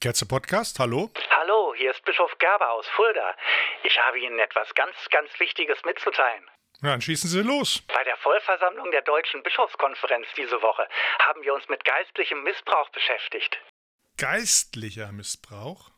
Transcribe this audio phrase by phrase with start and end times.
[0.00, 1.10] Kerze Podcast, hallo?
[1.30, 3.34] Hallo, hier ist Bischof Gerber aus Fulda.
[3.82, 6.44] Ich habe Ihnen etwas ganz, ganz Wichtiges mitzuteilen.
[6.82, 7.82] Ja, dann schießen Sie los.
[7.88, 10.86] Bei der Vollversammlung der Deutschen Bischofskonferenz diese Woche
[11.26, 13.58] haben wir uns mit geistlichem Missbrauch beschäftigt.
[14.18, 15.90] Geistlicher Missbrauch?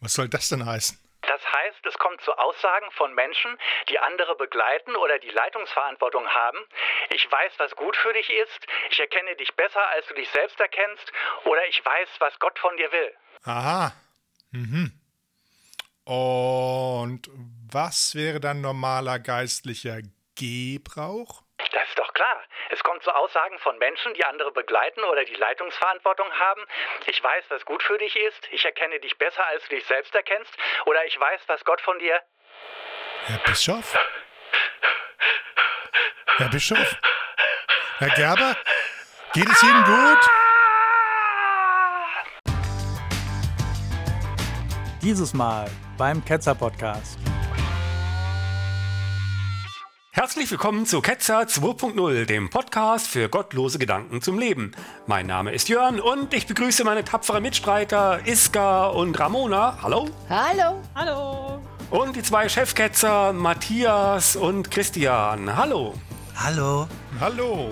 [0.00, 0.98] Was soll das denn heißen?
[1.32, 3.56] Das heißt, es kommt zu Aussagen von Menschen,
[3.88, 6.58] die andere begleiten oder die Leitungsverantwortung haben.
[7.08, 8.66] Ich weiß, was gut für dich ist.
[8.90, 11.10] Ich erkenne dich besser, als du dich selbst erkennst.
[11.46, 13.14] Oder ich weiß, was Gott von dir will.
[13.44, 13.94] Aha.
[14.50, 14.92] Mhm.
[16.04, 17.30] Und
[17.72, 20.02] was wäre dann normaler geistlicher
[20.36, 21.44] Gebrauch?
[21.56, 22.42] Das ist doch klar.
[22.72, 26.62] Es kommt zu Aussagen von Menschen, die andere begleiten oder die Leitungsverantwortung haben.
[27.04, 28.48] Ich weiß, was gut für dich ist.
[28.50, 30.50] Ich erkenne dich besser, als du dich selbst erkennst.
[30.86, 32.18] Oder ich weiß, was Gott von dir.
[33.26, 33.94] Herr Bischof?
[36.38, 36.96] Herr Bischof?
[37.98, 38.56] Herr Gerber?
[39.34, 40.30] Geht es Ihnen gut?
[45.02, 47.18] Dieses Mal beim Ketzer Podcast.
[50.14, 54.72] Herzlich willkommen zu Ketzer 2.0, dem Podcast für gottlose Gedanken zum Leben.
[55.06, 59.78] Mein Name ist Jörn und ich begrüße meine tapferen Mitstreiter Iska und Ramona.
[59.80, 60.10] Hallo.
[60.28, 60.82] Hallo.
[60.94, 61.62] Hallo.
[61.88, 65.56] Und die zwei Chefketzer Matthias und Christian.
[65.56, 65.94] Hallo.
[66.36, 66.86] Hallo.
[67.18, 67.70] Hallo.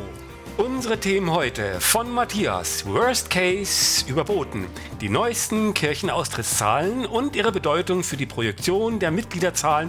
[0.62, 2.84] Unsere Themen heute von Matthias.
[2.84, 4.66] Worst Case überboten.
[5.00, 9.88] Die neuesten Kirchenaustrittszahlen und ihre Bedeutung für die Projektion der Mitgliederzahlen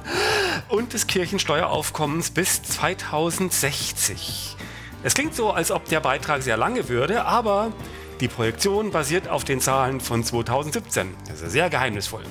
[0.69, 4.55] und des Kirchensteueraufkommens bis 2060.
[5.03, 7.73] Es klingt so, als ob der Beitrag sehr lange würde, aber
[8.21, 11.13] die Projektion basiert auf den Zahlen von 2017.
[11.27, 12.23] Das ist sehr geheimnisvoll.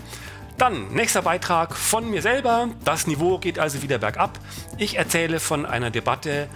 [0.57, 2.69] Dann, nächster Beitrag von mir selber.
[2.87, 4.39] Das Niveau geht also wieder bergab.
[4.79, 6.49] Ich erzähle von einer Debatte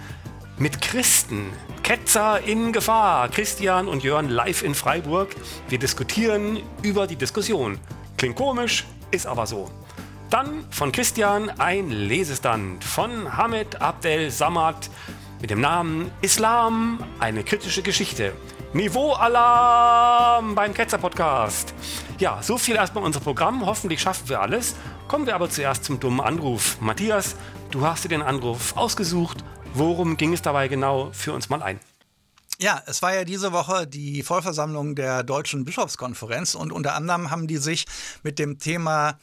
[0.57, 1.51] mit Christen.
[1.83, 3.29] Ketzer in Gefahr.
[3.29, 5.35] Christian und Jörn live in Freiburg.
[5.69, 7.77] Wir diskutieren über die Diskussion.
[8.17, 9.69] Klingt komisch, ist aber so.
[10.29, 14.89] Dann von Christian ein Lesestand von Hamid Abdel Samad
[15.41, 18.33] mit dem Namen Islam, eine kritische Geschichte.
[18.73, 21.73] Niveau-Alarm beim Ketzer-Podcast.
[22.17, 23.65] Ja, so viel erstmal unser Programm.
[23.65, 24.75] Hoffentlich schaffen wir alles.
[25.07, 26.77] Kommen wir aber zuerst zum dummen Anruf.
[26.81, 27.35] Matthias,
[27.71, 29.43] du hast dir den Anruf ausgesucht.
[29.77, 31.11] Worum ging es dabei genau?
[31.11, 31.81] Für uns mal ein.
[32.59, 37.45] Ja, es war ja diese Woche die Vollversammlung der Deutschen Bischofskonferenz und unter anderem haben
[37.45, 37.85] die sich
[38.23, 39.19] mit dem Thema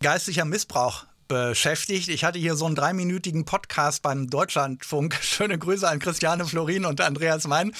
[0.00, 2.06] geistlicher Missbrauch beschäftigt.
[2.10, 5.18] Ich hatte hier so einen dreiminütigen Podcast beim Deutschlandfunk.
[5.20, 7.72] Schöne Grüße an Christiane Florin und Andreas Mein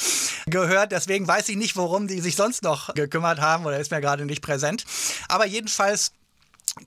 [0.46, 0.90] gehört.
[0.90, 4.26] Deswegen weiß ich nicht, worum die sich sonst noch gekümmert haben oder ist mir gerade
[4.26, 4.84] nicht präsent.
[5.28, 6.10] Aber jedenfalls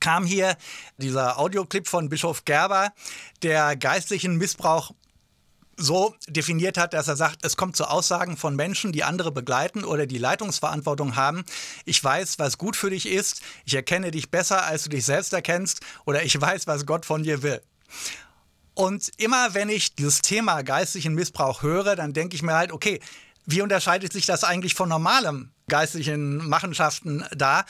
[0.01, 0.57] kam hier
[0.97, 2.91] dieser Audioclip von Bischof Gerber,
[3.43, 4.91] der geistlichen Missbrauch
[5.81, 9.83] so definiert hat, dass er sagt, es kommt zu Aussagen von Menschen, die andere begleiten
[9.83, 11.43] oder die Leitungsverantwortung haben.
[11.85, 13.41] Ich weiß, was gut für dich ist.
[13.65, 15.81] Ich erkenne dich besser, als du dich selbst erkennst.
[16.05, 17.61] Oder ich weiß, was Gott von dir will.
[18.73, 22.99] Und immer wenn ich dieses Thema geistlichen Missbrauch höre, dann denke ich mir halt, okay,
[23.45, 27.65] wie unterscheidet sich das eigentlich von normalem geistlichen Machenschaften da?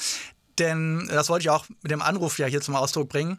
[0.60, 3.38] Denn das wollte ich auch mit dem Anruf ja hier zum Ausdruck bringen.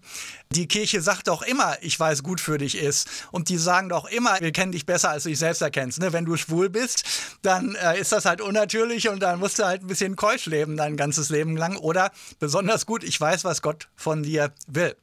[0.50, 3.08] Die Kirche sagt doch immer, ich weiß gut für dich ist.
[3.30, 6.00] Und die sagen doch immer, wir kennen dich besser, als du dich selbst erkennst.
[6.00, 6.12] Ne?
[6.12, 7.04] Wenn du schwul bist,
[7.42, 10.76] dann äh, ist das halt unnatürlich und dann musst du halt ein bisschen keusch leben
[10.76, 11.76] dein ganzes Leben lang.
[11.76, 14.96] Oder besonders gut, ich weiß, was Gott von dir will.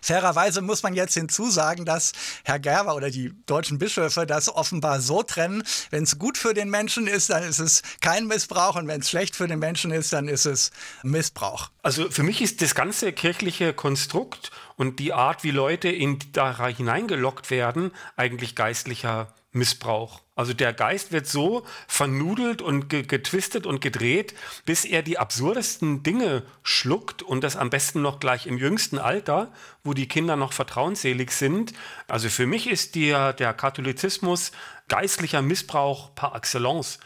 [0.00, 2.12] Fairerweise muss man jetzt hinzusagen, dass
[2.44, 6.70] Herr Gerber oder die deutschen Bischöfe das offenbar so trennen, wenn es gut für den
[6.70, 10.12] Menschen ist, dann ist es kein Missbrauch und wenn es schlecht für den Menschen ist,
[10.12, 10.70] dann ist es
[11.02, 11.70] Missbrauch.
[11.82, 16.66] Also für mich ist das ganze kirchliche Konstrukt und die Art, wie Leute in da
[16.66, 20.20] hineingelockt werden, eigentlich geistlicher Missbrauch.
[20.42, 26.42] Also der Geist wird so vernudelt und getwistet und gedreht, bis er die absurdesten Dinge
[26.64, 29.52] schluckt und das am besten noch gleich im jüngsten Alter,
[29.84, 31.74] wo die Kinder noch vertrauensselig sind.
[32.08, 34.50] Also für mich ist der, der Katholizismus
[34.88, 36.98] geistlicher Missbrauch par excellence.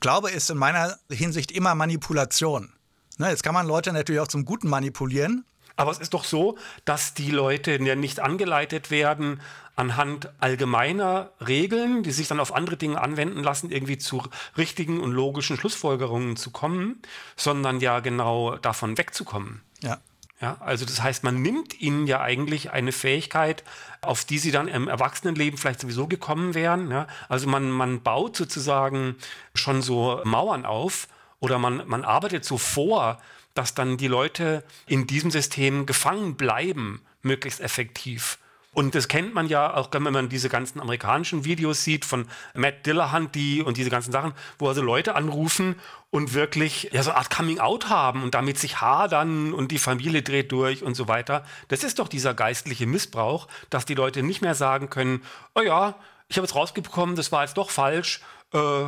[0.00, 2.72] Glaube ist in meiner Hinsicht immer Manipulation.
[3.18, 5.44] Ne, jetzt kann man Leute natürlich auch zum Guten manipulieren,
[5.76, 9.40] aber es ist doch so, dass die Leute nicht angeleitet werden,
[9.80, 14.22] anhand allgemeiner Regeln, die sich dann auf andere Dinge anwenden lassen, irgendwie zu
[14.58, 17.00] richtigen und logischen Schlussfolgerungen zu kommen,
[17.34, 19.62] sondern ja genau davon wegzukommen.
[19.82, 19.98] Ja.
[20.42, 23.62] Ja, also das heißt, man nimmt ihnen ja eigentlich eine Fähigkeit,
[24.00, 26.90] auf die sie dann im Erwachsenenleben vielleicht sowieso gekommen wären.
[26.90, 27.06] Ja?
[27.28, 29.16] Also man, man baut sozusagen
[29.54, 31.08] schon so Mauern auf
[31.40, 33.20] oder man, man arbeitet so vor,
[33.52, 38.38] dass dann die Leute in diesem System gefangen bleiben, möglichst effektiv.
[38.72, 42.86] Und das kennt man ja auch, wenn man diese ganzen amerikanischen Videos sieht von Matt
[42.86, 45.74] Dillahunt und diese ganzen Sachen, wo also Leute anrufen
[46.10, 49.78] und wirklich ja so eine Art Coming Out haben und damit sich hadern und die
[49.78, 51.44] Familie dreht durch und so weiter.
[51.66, 55.24] Das ist doch dieser geistliche Missbrauch, dass die Leute nicht mehr sagen können,
[55.56, 55.96] oh ja,
[56.28, 58.20] ich habe jetzt rausgekommen, das war jetzt doch falsch.
[58.54, 58.84] Äh,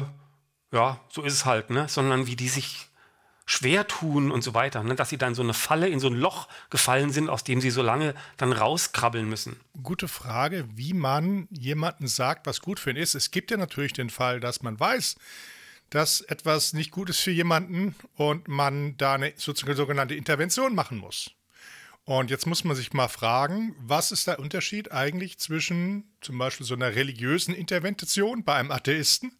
[0.72, 1.88] ja, so ist es halt, ne?
[1.88, 2.88] Sondern wie die sich
[3.46, 4.94] schwer tun und so weiter, ne?
[4.94, 7.70] dass sie dann so eine Falle in so ein Loch gefallen sind, aus dem sie
[7.70, 9.58] so lange dann rauskrabbeln müssen.
[9.82, 13.14] Gute Frage, wie man jemanden sagt, was gut für ihn ist.
[13.14, 15.16] Es gibt ja natürlich den Fall, dass man weiß,
[15.90, 21.32] dass etwas nicht gut ist für jemanden und man da eine sogenannte Intervention machen muss.
[22.04, 26.66] Und jetzt muss man sich mal fragen, was ist der Unterschied eigentlich zwischen zum Beispiel
[26.66, 29.36] so einer religiösen Intervention bei einem Atheisten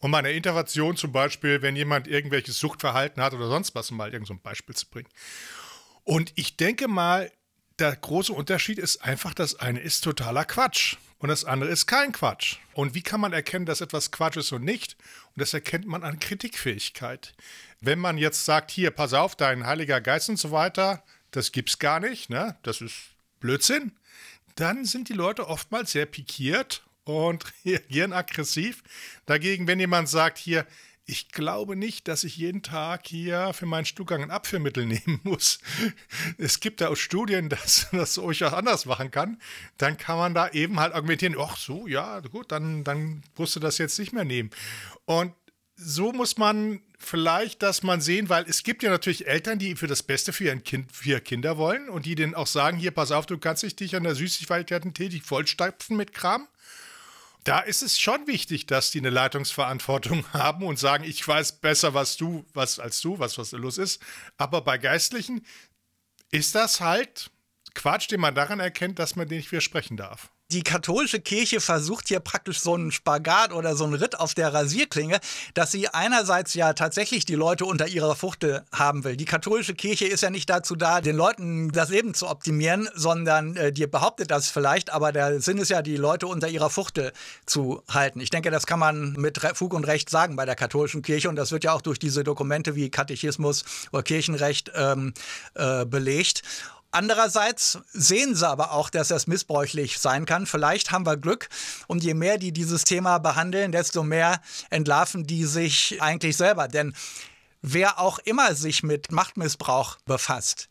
[0.00, 4.12] und meiner Intervention zum Beispiel, wenn jemand irgendwelches Suchtverhalten hat oder sonst was, um mal
[4.12, 5.08] irgendein so Beispiel zu bringen.
[6.04, 7.30] Und ich denke mal,
[7.78, 12.12] der große Unterschied ist einfach, das eine ist totaler Quatsch und das andere ist kein
[12.12, 12.56] Quatsch.
[12.72, 14.96] Und wie kann man erkennen, dass etwas Quatsch ist und nicht?
[15.34, 17.34] Und das erkennt man an Kritikfähigkeit.
[17.80, 21.78] Wenn man jetzt sagt, hier, pass auf, dein Heiliger Geist und so weiter, das gibt's
[21.78, 22.56] gar nicht, ne?
[22.62, 22.94] Das ist
[23.38, 23.92] Blödsinn.
[24.56, 28.82] Dann sind die Leute oftmals sehr pikiert und reagieren aggressiv.
[29.26, 30.66] Dagegen, wenn jemand sagt, hier,
[31.06, 35.58] ich glaube nicht, dass ich jeden Tag hier für meinen Stuhlgang ein Abführmittel nehmen muss.
[36.38, 39.40] Es gibt da auch Studien, dass das euch auch anders machen kann.
[39.76, 43.60] Dann kann man da eben halt argumentieren, ach so, ja, gut, dann, dann musst du
[43.60, 44.50] das jetzt nicht mehr nehmen.
[45.04, 45.34] Und
[45.74, 49.86] so muss man vielleicht dass man sehen, weil es gibt ja natürlich Eltern, die für
[49.86, 52.90] das Beste für, ihren kind, für ihre Kinder wollen und die denen auch sagen, hier,
[52.90, 56.46] pass auf, du kannst dich an der Süßigkeiten tätig vollstopfen mit Kram.
[57.44, 61.94] Da ist es schon wichtig, dass die eine Leitungsverantwortung haben und sagen, ich weiß besser,
[61.94, 64.02] was du, was als du, was was los ist.
[64.36, 65.44] Aber bei Geistlichen
[66.30, 67.30] ist das halt
[67.74, 72.08] Quatsch, den man daran erkennt, dass man den nicht widersprechen darf die katholische Kirche versucht
[72.08, 75.20] hier praktisch so einen Spagat oder so einen Ritt auf der Rasierklinge,
[75.54, 79.16] dass sie einerseits ja tatsächlich die Leute unter ihrer Fuchte haben will.
[79.16, 83.56] Die katholische Kirche ist ja nicht dazu da, den Leuten das Leben zu optimieren, sondern
[83.56, 87.12] äh, die behauptet das vielleicht, aber der Sinn ist ja, die Leute unter ihrer Fuchte
[87.46, 88.20] zu halten.
[88.20, 91.36] Ich denke, das kann man mit Fug und Recht sagen bei der katholischen Kirche und
[91.36, 95.14] das wird ja auch durch diese Dokumente wie Katechismus oder Kirchenrecht ähm,
[95.54, 96.42] äh, belegt.
[96.92, 100.46] Andererseits sehen sie aber auch, dass das missbräuchlich sein kann.
[100.46, 101.48] Vielleicht haben wir Glück
[101.86, 104.40] und je mehr die dieses Thema behandeln, desto mehr
[104.70, 106.66] entlarven die sich eigentlich selber.
[106.66, 106.94] Denn
[107.62, 110.68] wer auch immer sich mit Machtmissbrauch befasst,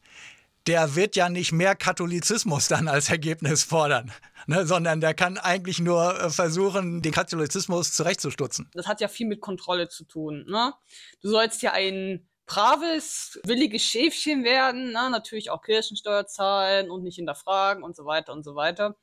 [0.68, 4.12] der wird ja nicht mehr Katholizismus dann als Ergebnis fordern,
[4.46, 8.70] ne, sondern der kann eigentlich nur äh, versuchen, den Katholizismus zurechtzustutzen.
[8.74, 10.46] Das hat ja viel mit Kontrolle zu tun.
[10.48, 10.74] Ne?
[11.22, 17.16] Du sollst ja einen braves, williges Schäfchen werden, na, natürlich auch Kirchensteuer zahlen und nicht
[17.16, 18.98] hinterfragen und so weiter und so weiter.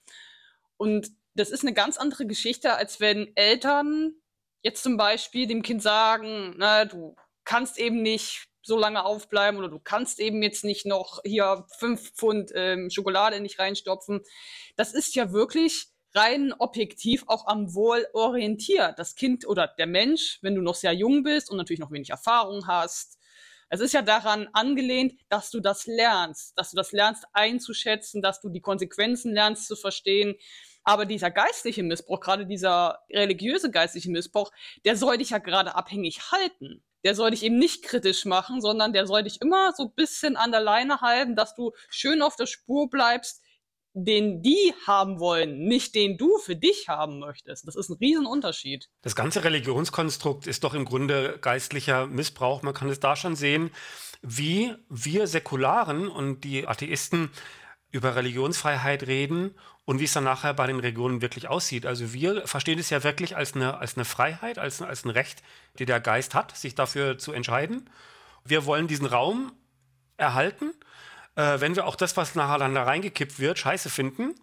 [0.77, 4.15] Und das ist eine ganz andere Geschichte, als wenn Eltern
[4.63, 7.15] jetzt zum Beispiel dem Kind sagen, na, du
[7.45, 12.15] kannst eben nicht so lange aufbleiben oder du kannst eben jetzt nicht noch hier fünf
[12.15, 14.23] Pfund ähm, Schokolade nicht reinstopfen.
[14.75, 18.99] Das ist ja wirklich rein objektiv auch am Wohl orientiert.
[18.99, 22.11] Das Kind oder der Mensch, wenn du noch sehr jung bist und natürlich noch wenig
[22.11, 23.21] Erfahrung hast,
[23.69, 28.41] es ist ja daran angelehnt, dass du das lernst, dass du das lernst einzuschätzen, dass
[28.41, 30.37] du die Konsequenzen lernst zu verstehen.
[30.85, 34.53] Aber dieser geistliche Missbrauch, gerade dieser religiöse geistliche Missbrauch,
[34.85, 36.85] der soll dich ja gerade abhängig halten.
[37.05, 40.37] Der soll dich eben nicht kritisch machen, sondern der soll dich immer so ein bisschen
[40.37, 43.43] an der Leine halten, dass du schön auf der Spur bleibst,
[43.99, 47.67] den die haben wollen, nicht den du für dich haben möchtest.
[47.67, 48.91] Das ist ein Riesenunterschied.
[49.01, 52.63] Das ganze Religionskonstrukt ist doch im Grunde geistlicher Missbrauch.
[52.63, 53.71] Man kann es da schon sehen,
[54.21, 57.31] wie wir Säkularen und die Atheisten
[57.91, 59.55] über Religionsfreiheit reden
[59.87, 61.87] und wie es dann nachher bei den Religionen wirklich aussieht.
[61.87, 65.43] Also wir verstehen es ja wirklich als eine, als eine Freiheit, als, als ein Recht,
[65.79, 67.89] die der Geist hat, sich dafür zu entscheiden.
[68.45, 69.53] Wir wollen diesen Raum
[70.19, 70.73] erhalten
[71.37, 74.35] äh, wenn wir auch das, was nachher dann da reingekippt wird, scheiße finden.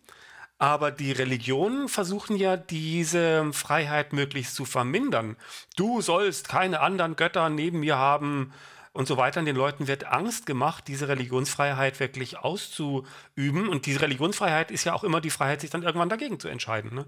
[0.60, 5.36] Aber die Religionen versuchen ja, diese Freiheit möglichst zu vermindern.
[5.76, 8.54] Du sollst keine anderen Götter neben mir haben
[8.94, 9.40] und so weiter.
[9.40, 13.68] Und den Leuten wird Angst gemacht, diese Religionsfreiheit wirklich auszuüben.
[13.68, 16.94] Und diese Religionsfreiheit ist ja auch immer die Freiheit, sich dann irgendwann dagegen zu entscheiden.
[16.94, 17.06] Ne?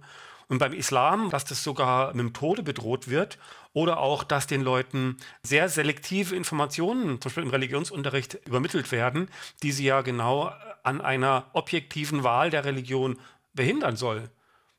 [0.47, 3.37] Und beim Islam, dass das sogar mit dem Tode bedroht wird
[3.73, 9.29] oder auch, dass den Leuten sehr selektive Informationen, zum Beispiel im Religionsunterricht, übermittelt werden,
[9.63, 10.51] die sie ja genau
[10.83, 13.17] an einer objektiven Wahl der Religion
[13.53, 14.29] behindern soll.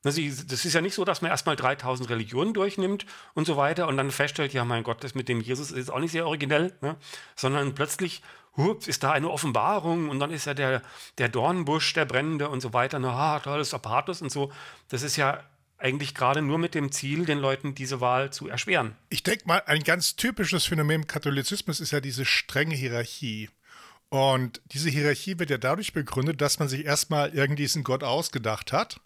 [0.03, 3.97] Das ist ja nicht so, dass man erstmal 3000 Religionen durchnimmt und so weiter und
[3.97, 6.95] dann feststellt, ja, mein Gott, das mit dem Jesus ist auch nicht sehr originell, ne?
[7.35, 8.23] sondern plötzlich
[8.57, 10.83] hups, ist da eine Offenbarung und dann ist ja der,
[11.19, 13.01] der Dornbusch, der brennende und so weiter.
[13.01, 14.53] Na, tolles Aparatus und so.
[14.89, 15.43] Das ist ja
[15.79, 18.97] eigentlich gerade nur mit dem Ziel, den Leuten diese Wahl zu erschweren.
[19.09, 23.51] Ich denke mal, ein ganz typisches Phänomen im Katholizismus ist ja diese strenge Hierarchie.
[24.09, 28.73] Und diese Hierarchie wird ja dadurch begründet, dass man sich erstmal irgendwie diesen Gott ausgedacht
[28.73, 29.01] hat,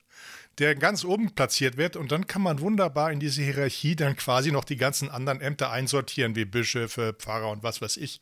[0.58, 1.96] der ganz oben platziert wird.
[1.96, 5.70] Und dann kann man wunderbar in diese Hierarchie dann quasi noch die ganzen anderen Ämter
[5.70, 8.20] einsortieren, wie Bischöfe, Pfarrer und was weiß ich.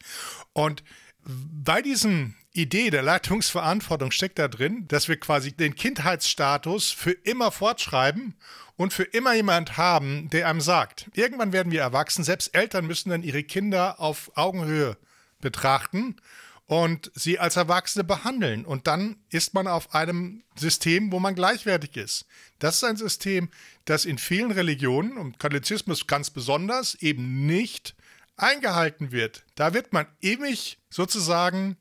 [0.52, 0.84] Und
[1.28, 7.52] bei diesem Idee der Leitungsverantwortung steckt da drin, dass wir quasi den Kindheitsstatus für immer
[7.52, 8.34] fortschreiben
[8.76, 13.10] und für immer jemand haben, der einem sagt, irgendwann werden wir erwachsen, selbst Eltern müssen
[13.10, 14.96] dann ihre Kinder auf Augenhöhe
[15.40, 16.16] betrachten
[16.64, 18.64] und sie als Erwachsene behandeln.
[18.64, 22.26] Und dann ist man auf einem System, wo man gleichwertig ist.
[22.58, 23.50] Das ist ein System,
[23.84, 27.94] das in vielen Religionen und Katholizismus ganz besonders eben nicht
[28.38, 29.44] eingehalten wird.
[29.54, 31.76] Da wird man ewig sozusagen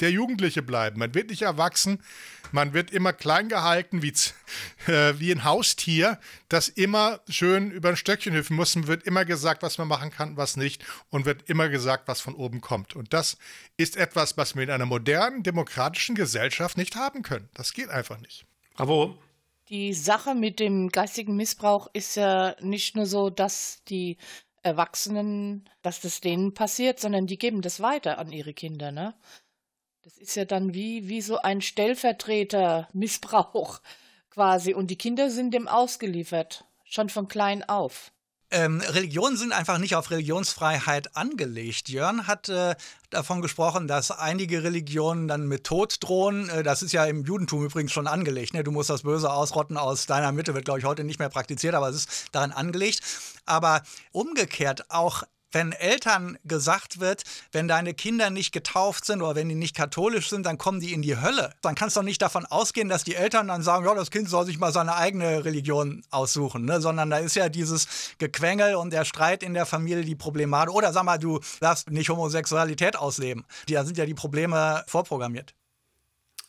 [0.00, 0.98] der Jugendliche bleiben.
[0.98, 2.02] Man wird nicht erwachsen,
[2.52, 4.12] man wird immer klein gehalten wie,
[4.90, 8.76] äh, wie ein Haustier, das immer schön über ein Stöckchen hüpfen muss.
[8.76, 12.20] Man wird immer gesagt, was man machen kann, was nicht und wird immer gesagt, was
[12.20, 12.94] von oben kommt.
[12.94, 13.38] Und das
[13.76, 17.48] ist etwas, was wir in einer modernen, demokratischen Gesellschaft nicht haben können.
[17.54, 18.44] Das geht einfach nicht.
[18.74, 19.18] Bravo.
[19.68, 24.16] Die Sache mit dem geistigen Missbrauch ist ja nicht nur so, dass die
[24.66, 29.14] Erwachsenen, dass das denen passiert, sondern die geben das weiter an ihre Kinder, ne?
[30.02, 33.80] Das ist ja dann wie, wie so ein Stellvertreter-Missbrauch
[34.30, 34.74] quasi.
[34.74, 38.12] Und die Kinder sind dem ausgeliefert, schon von klein auf.
[38.50, 41.88] Ähm, Religionen sind einfach nicht auf Religionsfreiheit angelegt.
[41.88, 42.76] Jörn hat äh,
[43.10, 46.48] davon gesprochen, dass einige Religionen dann mit Tod drohen.
[46.48, 48.54] Äh, das ist ja im Judentum übrigens schon angelegt.
[48.54, 48.62] Ne?
[48.62, 51.74] Du musst das Böse ausrotten aus deiner Mitte, wird, glaube ich, heute nicht mehr praktiziert,
[51.74, 53.00] aber es ist daran angelegt.
[53.46, 55.24] Aber umgekehrt auch
[55.56, 60.28] wenn Eltern gesagt wird, wenn deine Kinder nicht getauft sind oder wenn die nicht katholisch
[60.28, 61.54] sind, dann kommen die in die Hölle.
[61.62, 64.44] Dann kannst du nicht davon ausgehen, dass die Eltern dann sagen, ja, das Kind soll
[64.44, 66.82] sich mal seine eigene Religion aussuchen, ne?
[66.82, 67.86] sondern da ist ja dieses
[68.18, 70.74] Gequengel und der Streit in der Familie die Problematik.
[70.74, 73.46] Oder sag mal, du darfst nicht Homosexualität ausleben.
[73.66, 75.54] Da sind ja die Probleme vorprogrammiert.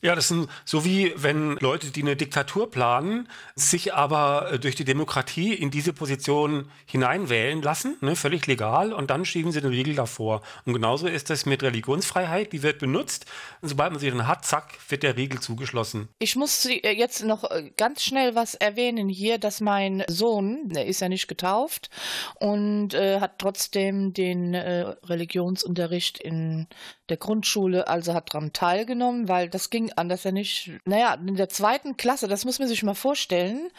[0.01, 4.75] Ja, das sind so wie wenn Leute, die eine Diktatur planen, sich aber äh, durch
[4.75, 9.71] die Demokratie in diese Position hineinwählen lassen, ne, völlig legal, und dann schieben sie den
[9.71, 10.43] Riegel davor.
[10.65, 13.25] Und genauso ist das mit Religionsfreiheit, die wird benutzt.
[13.61, 16.09] Und sobald man sie dann hat, zack, wird der Riegel zugeschlossen.
[16.19, 20.85] Ich muss äh, jetzt noch äh, ganz schnell was erwähnen hier, dass mein Sohn, der
[20.85, 21.89] ist ja nicht getauft
[22.35, 26.67] und äh, hat trotzdem den äh, Religionsunterricht in
[27.09, 30.71] der Grundschule, also hat daran teilgenommen, weil das ging anders ja nicht.
[30.85, 33.69] Naja, in der zweiten Klasse, das muss man sich mal vorstellen,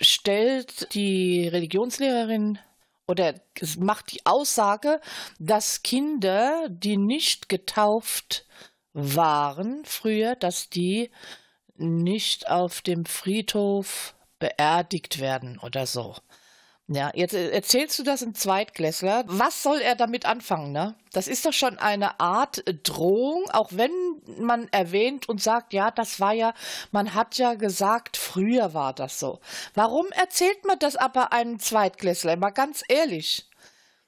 [0.00, 2.58] stellt die Religionslehrerin
[3.06, 3.34] oder
[3.78, 5.00] macht die Aussage,
[5.38, 8.46] dass Kinder, die nicht getauft
[8.92, 11.10] waren früher, dass die
[11.76, 16.16] nicht auf dem Friedhof beerdigt werden oder so.
[16.88, 19.24] Ja, jetzt äh, erzählst du das im Zweitklässler.
[19.26, 20.94] Was soll er damit anfangen, ne?
[21.12, 23.90] Das ist doch schon eine Art Drohung, auch wenn
[24.38, 26.54] man erwähnt und sagt, ja, das war ja,
[26.92, 29.40] man hat ja gesagt, früher war das so.
[29.74, 32.36] Warum erzählt man das aber einem Zweitklässler?
[32.36, 33.50] Mal ganz ehrlich.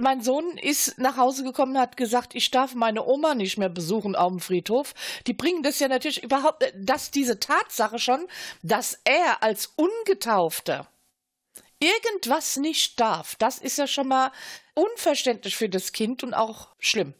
[0.00, 3.68] Mein Sohn ist nach Hause gekommen und hat gesagt, ich darf meine Oma nicht mehr
[3.68, 4.94] besuchen auf dem Friedhof.
[5.26, 8.28] Die bringen das ja natürlich überhaupt, äh, dass diese Tatsache schon,
[8.62, 10.86] dass er als Ungetaufter
[11.80, 14.32] irgendwas nicht darf, das ist ja schon mal
[14.74, 17.14] unverständlich für das Kind und auch schlimm.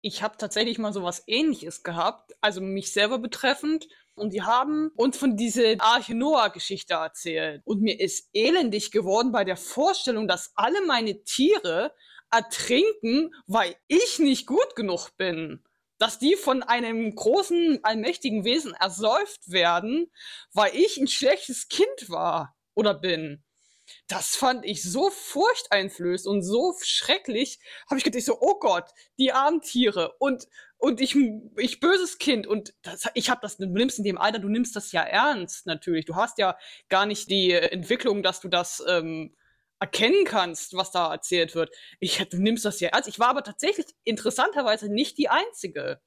[0.00, 3.88] Ich habe tatsächlich mal so was ähnliches gehabt, also mich selber betreffend.
[4.14, 7.62] Und die haben uns von dieser Arche Noah-Geschichte erzählt.
[7.64, 11.94] Und mir ist elendig geworden bei der Vorstellung, dass alle meine Tiere
[12.30, 15.62] ertrinken, weil ich nicht gut genug bin.
[15.98, 20.10] Dass die von einem großen, allmächtigen Wesen ersäuft werden,
[20.52, 23.42] weil ich ein schlechtes Kind war oder bin
[24.06, 29.32] das fand ich so furchteinflößend und so schrecklich, habe ich gedacht, so, oh Gott, die
[29.32, 31.16] armen Tiere und, und ich,
[31.56, 34.76] ich böses Kind und das, ich habe das, du nimmst in dem Alter, du nimmst
[34.76, 36.04] das ja ernst natürlich.
[36.04, 36.56] Du hast ja
[36.88, 39.34] gar nicht die Entwicklung, dass du das ähm,
[39.80, 41.70] erkennen kannst, was da erzählt wird.
[42.00, 43.08] Ich, du nimmst das ja ernst.
[43.08, 46.00] Ich war aber tatsächlich interessanterweise nicht die Einzige.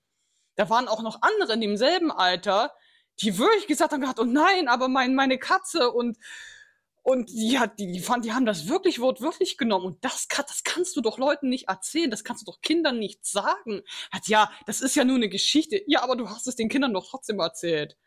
[0.55, 2.73] Da waren auch noch andere in demselben Alter,
[3.21, 6.17] die wirklich gesagt haben, oh nein, aber mein, meine Katze und
[7.03, 9.86] und die hat, die, die fand, die haben das wirklich wortwörtlich genommen.
[9.86, 12.12] Und das, das kannst du doch Leuten nicht erzählen.
[12.12, 13.81] Das kannst du doch Kindern nicht sagen.
[14.12, 15.81] Hat, ja, das ist ja nur eine Geschichte.
[15.88, 17.98] Ja, aber du hast es den Kindern doch trotzdem erzählt.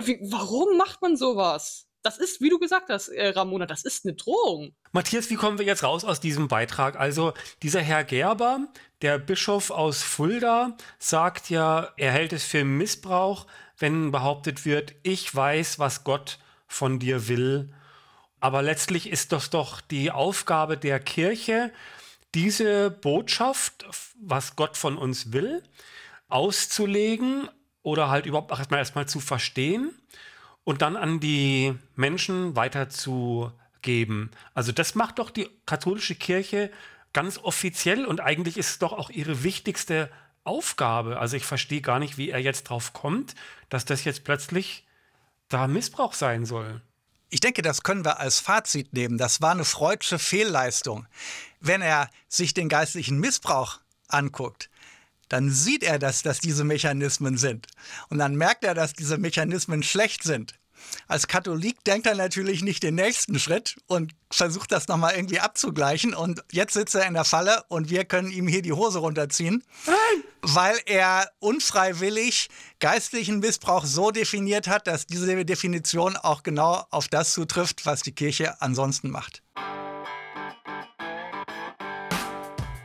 [0.00, 1.88] Wie, warum macht man sowas?
[2.02, 4.74] das ist, wie du gesagt hast, äh, Ramona, das ist eine Drohung.
[4.92, 6.98] Matthias, wie kommen wir jetzt raus aus diesem Beitrag?
[6.98, 8.68] Also dieser Herr Gerber,
[9.02, 15.34] der Bischof aus Fulda, sagt ja, er hält es für Missbrauch, wenn behauptet wird, ich
[15.34, 17.74] weiß, was Gott von dir will.
[18.40, 21.72] Aber letztlich ist das doch die Aufgabe der Kirche,
[22.34, 23.86] diese Botschaft,
[24.20, 25.62] was Gott von uns will,
[26.28, 27.48] auszulegen
[27.82, 29.90] oder halt überhaupt erstmal erstmal zu verstehen
[30.64, 34.30] und dann an die Menschen weiterzugeben.
[34.54, 36.70] Also das macht doch die katholische Kirche
[37.12, 40.10] ganz offiziell und eigentlich ist es doch auch ihre wichtigste
[40.44, 41.18] Aufgabe.
[41.18, 43.34] Also ich verstehe gar nicht, wie er jetzt drauf kommt,
[43.70, 44.86] dass das jetzt plötzlich
[45.48, 46.82] da Missbrauch sein soll.
[47.30, 49.18] Ich denke, das können wir als Fazit nehmen.
[49.18, 51.06] Das war eine freudsche Fehlleistung.
[51.60, 54.70] Wenn er sich den geistlichen Missbrauch anguckt,
[55.28, 57.66] dann sieht er, dass das diese Mechanismen sind.
[58.08, 60.54] Und dann merkt er, dass diese Mechanismen schlecht sind.
[61.06, 66.14] Als Katholik denkt er natürlich nicht den nächsten Schritt und versucht das nochmal irgendwie abzugleichen.
[66.14, 69.64] Und jetzt sitzt er in der Falle und wir können ihm hier die Hose runterziehen,
[69.86, 70.24] Nein.
[70.42, 72.48] weil er unfreiwillig
[72.80, 78.12] geistlichen Missbrauch so definiert hat, dass diese Definition auch genau auf das zutrifft, was die
[78.12, 79.42] Kirche ansonsten macht.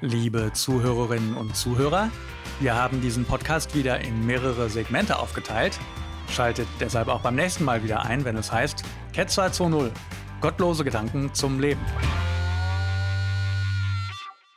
[0.01, 2.11] Liebe Zuhörerinnen und Zuhörer,
[2.59, 5.79] wir haben diesen Podcast wieder in mehrere Segmente aufgeteilt.
[6.29, 9.91] Schaltet deshalb auch beim nächsten Mal wieder ein, wenn es heißt Ketzer 2.0.
[10.41, 11.81] Gottlose Gedanken zum Leben.